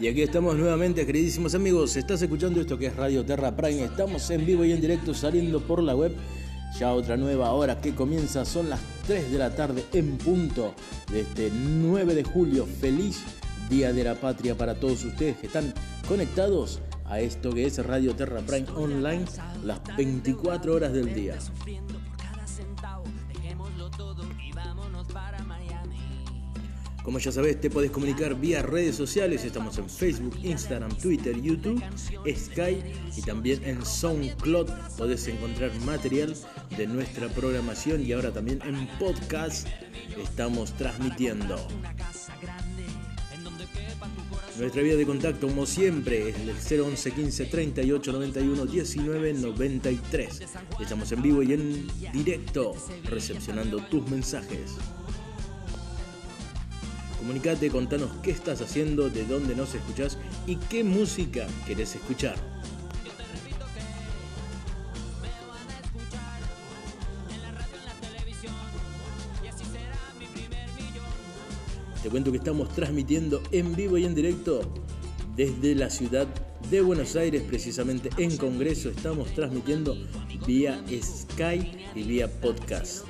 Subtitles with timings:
[0.00, 1.94] Y aquí estamos nuevamente, queridísimos amigos.
[1.96, 3.84] Estás escuchando esto que es Radio Terra Prime.
[3.84, 6.16] Estamos en vivo y en directo saliendo por la web.
[6.78, 8.44] Ya otra nueva hora que comienza.
[8.44, 10.74] Son las 3 de la tarde en punto
[11.12, 12.66] de este 9 de julio.
[12.66, 13.22] Feliz
[13.70, 15.72] Día de la Patria para todos ustedes que están
[16.08, 19.24] conectados a esto que es Radio Terra Prime Online
[19.64, 21.38] las 24 horas del día.
[27.08, 29.42] Como ya sabes, te puedes comunicar vía redes sociales.
[29.42, 31.82] Estamos en Facebook, Instagram, Twitter, YouTube,
[32.36, 32.84] Skype
[33.16, 34.68] y también en SoundCloud.
[34.98, 36.34] Podés encontrar material
[36.76, 39.68] de nuestra programación y ahora también en podcast
[40.22, 41.56] estamos transmitiendo.
[44.58, 50.42] Nuestra vía de contacto, como siempre, es el 011 15 38 91 19 93.
[50.78, 54.76] Estamos en vivo y en directo recepcionando tus mensajes.
[57.18, 62.36] Comunicate, contanos qué estás haciendo, de dónde nos escuchás y qué música querés escuchar.
[72.02, 74.60] Te cuento que estamos transmitiendo en vivo y en directo
[75.34, 76.28] desde la ciudad
[76.70, 78.88] de Buenos Aires, precisamente en Congreso.
[78.90, 79.96] Estamos transmitiendo
[80.46, 83.04] vía Skype y vía podcast.